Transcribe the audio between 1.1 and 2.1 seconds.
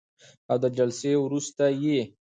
وروسته یې